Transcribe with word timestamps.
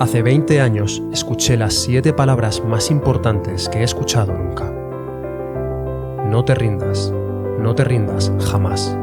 Hace 0.00 0.22
20 0.22 0.60
años 0.60 1.02
escuché 1.12 1.56
las 1.56 1.74
siete 1.74 2.12
palabras 2.12 2.62
más 2.64 2.88
importantes 2.92 3.68
que 3.68 3.78
he 3.78 3.82
escuchado 3.82 4.32
nunca. 4.32 4.72
No 6.30 6.44
te 6.44 6.54
rindas, 6.54 7.12
no 7.58 7.74
te 7.74 7.82
rindas 7.82 8.32
jamás. 8.48 8.96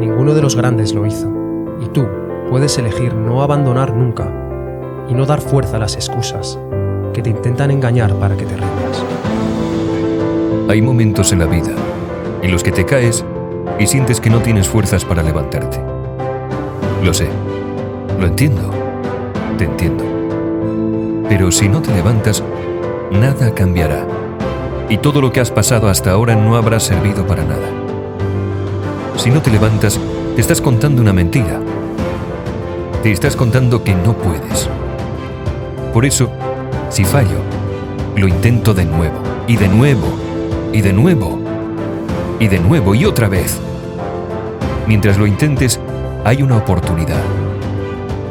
Ninguno 0.00 0.34
de 0.34 0.42
los 0.42 0.56
grandes 0.56 0.92
lo 0.94 1.06
hizo, 1.06 1.32
y 1.80 1.86
tú 1.90 2.08
puedes 2.50 2.76
elegir 2.76 3.14
no 3.14 3.40
abandonar 3.40 3.94
nunca 3.94 4.28
y 5.08 5.14
no 5.14 5.26
dar 5.26 5.40
fuerza 5.40 5.76
a 5.76 5.80
las 5.80 5.94
excusas 5.94 6.58
que 7.14 7.22
te 7.22 7.30
intentan 7.30 7.70
engañar 7.70 8.12
para 8.14 8.36
que 8.36 8.46
te 8.46 8.56
rindas. 8.56 9.04
Hay 10.68 10.82
momentos 10.82 11.30
en 11.30 11.38
la 11.38 11.46
vida 11.46 11.70
en 12.42 12.50
los 12.50 12.64
que 12.64 12.72
te 12.72 12.84
caes 12.84 13.24
y 13.78 13.86
sientes 13.86 14.20
que 14.20 14.28
no 14.28 14.40
tienes 14.40 14.68
fuerzas 14.68 15.04
para 15.04 15.22
levantarte. 15.22 15.80
Lo 17.04 17.14
sé, 17.14 17.28
lo 18.18 18.26
entiendo 18.26 18.77
te 19.58 19.64
entiendo. 19.64 20.04
Pero 21.28 21.52
si 21.52 21.68
no 21.68 21.82
te 21.82 21.92
levantas, 21.92 22.42
nada 23.10 23.52
cambiará. 23.54 24.06
Y 24.88 24.96
todo 24.96 25.20
lo 25.20 25.30
que 25.32 25.40
has 25.40 25.50
pasado 25.50 25.88
hasta 25.88 26.12
ahora 26.12 26.34
no 26.34 26.56
habrá 26.56 26.80
servido 26.80 27.26
para 27.26 27.44
nada. 27.44 27.68
Si 29.16 29.28
no 29.28 29.42
te 29.42 29.50
levantas, 29.50 30.00
te 30.34 30.40
estás 30.40 30.62
contando 30.62 31.02
una 31.02 31.12
mentira. 31.12 31.60
Te 33.02 33.12
estás 33.12 33.36
contando 33.36 33.84
que 33.84 33.94
no 33.94 34.14
puedes. 34.14 34.70
Por 35.92 36.06
eso, 36.06 36.30
si 36.88 37.04
fallo, 37.04 37.40
lo 38.16 38.28
intento 38.28 38.72
de 38.72 38.86
nuevo, 38.86 39.18
y 39.46 39.56
de 39.56 39.68
nuevo, 39.68 40.06
y 40.72 40.80
de 40.80 40.92
nuevo, 40.92 41.38
y 42.38 42.48
de 42.48 42.60
nuevo, 42.60 42.94
y 42.94 43.04
otra 43.04 43.28
vez. 43.28 43.58
Mientras 44.86 45.18
lo 45.18 45.26
intentes, 45.26 45.80
hay 46.24 46.42
una 46.42 46.56
oportunidad. 46.56 47.37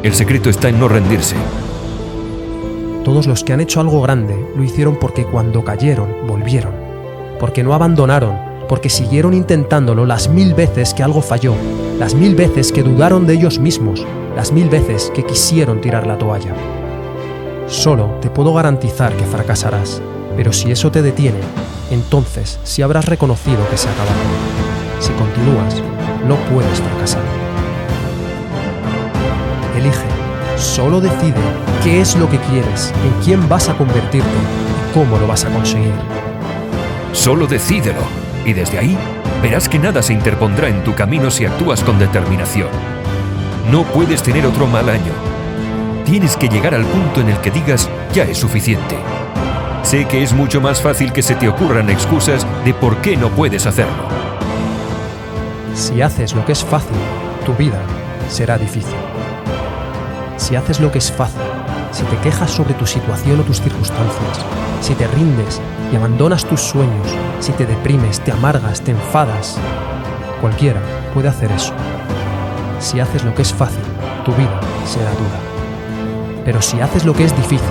El 0.08 0.16
secreto 0.16 0.50
está 0.50 0.70
en 0.70 0.80
no 0.80 0.88
rendirse. 0.88 1.36
Todos 3.04 3.28
los 3.28 3.44
que 3.44 3.52
han 3.52 3.60
hecho 3.60 3.82
algo 3.82 4.02
grande 4.02 4.38
lo 4.56 4.64
hicieron 4.64 4.96
porque 4.96 5.26
cuando 5.26 5.66
cayeron, 5.66 6.26
volvieron. 6.26 6.72
Porque 7.42 7.62
no 7.62 7.74
abandonaron, 7.74 8.38
porque 8.70 8.88
siguieron 8.88 9.34
intentándolo 9.34 10.06
las 10.06 10.30
mil 10.30 10.54
veces 10.54 10.94
que 10.94 11.04
algo 11.04 11.22
falló, 11.22 11.56
las 12.00 12.16
mil 12.16 12.36
veces 12.36 12.72
que 12.72 12.84
dudaron 12.84 13.28
de 13.28 13.34
ellos 13.34 13.60
mismos, 13.60 14.06
las 14.34 14.54
mil 14.54 14.70
veces 14.70 15.12
que 15.14 15.26
quisieron 15.26 15.82
tirar 15.82 16.08
la 16.08 16.18
toalla. 16.18 16.56
Solo 17.68 18.18
te 18.22 18.30
puedo 18.30 18.54
garantizar 18.54 19.12
que 19.12 19.26
fracasarás, 19.26 20.02
pero 20.38 20.54
si 20.54 20.72
eso 20.72 20.90
te 20.90 21.02
detiene, 21.02 21.42
entonces 21.92 22.62
sí 22.64 22.82
habrás 22.82 23.08
reconocido 23.08 23.60
que 23.70 23.76
se 23.76 23.90
acabó. 23.90 24.12
Si 25.02 25.12
continúas, 25.12 25.84
no 26.26 26.38
puedes 26.50 26.80
fracasar. 26.80 27.47
Elige, 29.88 30.06
solo 30.58 31.00
decide 31.00 31.40
qué 31.84 32.02
es 32.02 32.16
lo 32.18 32.30
que 32.30 32.38
quieres, 32.40 32.94
en 33.06 33.24
quién 33.24 33.48
vas 33.48 33.70
a 33.70 33.78
convertirte 33.78 34.28
y 34.28 34.94
cómo 34.94 35.18
lo 35.18 35.28
vas 35.28 35.46
a 35.46 35.50
conseguir. 35.50 35.94
Solo 37.14 37.48
decídelo 37.48 38.02
y 38.46 38.54
desde 38.54 38.80
ahí 38.80 38.98
verás 39.42 39.70
que 39.70 39.80
nada 39.80 40.02
se 40.02 40.14
interpondrá 40.14 40.68
en 40.68 40.84
tu 40.84 40.94
camino 40.94 41.32
si 41.32 41.46
actúas 41.46 41.84
con 41.84 42.00
determinación. 42.00 42.68
No 43.72 43.84
puedes 43.84 44.22
tener 44.24 44.46
otro 44.46 44.68
mal 44.68 44.90
año. 44.90 45.14
Tienes 46.06 46.36
que 46.36 46.50
llegar 46.50 46.74
al 46.76 46.86
punto 46.86 47.22
en 47.22 47.30
el 47.30 47.38
que 47.38 47.52
digas 47.52 47.90
ya 48.14 48.24
es 48.24 48.38
suficiente. 48.38 48.98
Sé 49.84 50.06
que 50.06 50.22
es 50.22 50.34
mucho 50.34 50.60
más 50.60 50.82
fácil 50.82 51.14
que 51.14 51.24
se 51.24 51.36
te 51.36 51.48
ocurran 51.48 51.90
excusas 51.90 52.46
de 52.66 52.74
por 52.74 52.98
qué 52.98 53.16
no 53.16 53.30
puedes 53.30 53.66
hacerlo. 53.66 54.08
Si 55.76 56.02
haces 56.02 56.34
lo 56.34 56.46
que 56.46 56.52
es 56.52 56.64
fácil, 56.64 56.98
tu 57.46 57.54
vida 57.54 57.80
será 58.30 58.58
difícil 58.58 58.96
si 60.38 60.56
haces 60.56 60.80
lo 60.80 60.92
que 60.92 61.00
es 61.00 61.12
fácil, 61.12 61.42
si 61.92 62.04
te 62.04 62.18
quejas 62.18 62.52
sobre 62.52 62.74
tu 62.76 62.86
situación 62.86 63.40
o 63.40 63.44
tus 63.44 63.62
circunstancias, 63.62 64.46
si 64.82 64.94
te 64.94 65.08
rindes 65.08 65.60
y 65.92 65.96
abandonas 65.96 66.46
tus 66.46 66.62
sueños, 66.62 67.08
si 67.40 67.52
te 67.54 67.66
deprimes, 67.66 68.20
te 68.22 68.32
amargas, 68.32 68.82
te 68.82 68.92
enfadas, 68.92 69.58
cualquiera 70.40 70.82
puede 71.14 71.28
hacer 71.30 71.52
eso. 71.52 71.74
Si 72.80 73.00
haces 73.00 73.24
lo 73.24 73.34
que 73.34 73.42
es 73.42 73.54
fácil, 73.54 73.84
tu 74.24 74.32
vida 74.34 74.60
será 74.86 75.10
dura. 75.12 75.40
Pero 76.46 76.62
si 76.62 76.80
haces 76.80 77.06
lo 77.06 77.14
que 77.14 77.26
es 77.26 77.36
difícil, 77.36 77.68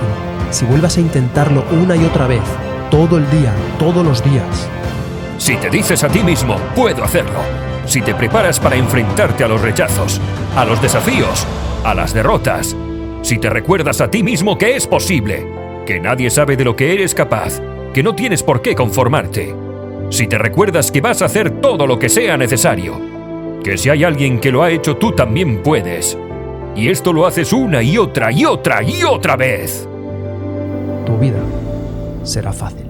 si 0.51 0.65
vuelvas 0.65 0.97
a 0.97 1.01
intentarlo 1.01 1.63
una 1.71 1.95
y 1.95 2.05
otra 2.05 2.27
vez, 2.27 2.43
todo 2.91 3.17
el 3.17 3.29
día, 3.31 3.53
todos 3.79 4.05
los 4.05 4.23
días. 4.23 4.67
Si 5.37 5.55
te 5.57 5.69
dices 5.69 6.03
a 6.03 6.09
ti 6.09 6.23
mismo, 6.23 6.57
puedo 6.75 7.03
hacerlo. 7.03 7.39
Si 7.85 8.01
te 8.01 8.13
preparas 8.13 8.59
para 8.59 8.75
enfrentarte 8.75 9.43
a 9.43 9.47
los 9.47 9.61
rechazos, 9.61 10.19
a 10.55 10.65
los 10.65 10.81
desafíos, 10.81 11.45
a 11.83 11.93
las 11.93 12.13
derrotas. 12.13 12.75
Si 13.21 13.37
te 13.37 13.49
recuerdas 13.49 14.01
a 14.01 14.09
ti 14.09 14.23
mismo 14.23 14.57
que 14.57 14.75
es 14.75 14.87
posible, 14.87 15.47
que 15.85 15.99
nadie 15.99 16.29
sabe 16.29 16.55
de 16.55 16.65
lo 16.65 16.75
que 16.75 16.93
eres 16.93 17.13
capaz, 17.13 17.61
que 17.93 18.03
no 18.03 18.15
tienes 18.15 18.43
por 18.43 18.61
qué 18.61 18.75
conformarte. 18.75 19.55
Si 20.09 20.27
te 20.27 20.37
recuerdas 20.37 20.91
que 20.91 21.01
vas 21.01 21.21
a 21.21 21.25
hacer 21.25 21.61
todo 21.61 21.85
lo 21.87 21.99
que 21.99 22.09
sea 22.09 22.37
necesario, 22.37 22.99
que 23.63 23.77
si 23.77 23.89
hay 23.89 24.03
alguien 24.03 24.39
que 24.39 24.51
lo 24.51 24.63
ha 24.63 24.71
hecho 24.71 24.97
tú 24.97 25.11
también 25.11 25.61
puedes. 25.63 26.17
Y 26.75 26.89
esto 26.89 27.11
lo 27.11 27.25
haces 27.25 27.51
una 27.53 27.81
y 27.81 27.97
otra 27.97 28.31
y 28.31 28.45
otra 28.45 28.83
y 28.83 29.03
otra 29.03 29.35
vez. 29.35 29.87
Tu 31.05 31.17
vida 31.17 31.41
será 32.23 32.53
fácil. 32.53 32.86